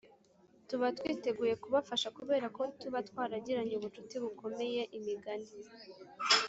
[0.67, 5.51] tuba twiteguye kubafasha kubera ko tuba twaragiranye ubucuti bukomeye Imigani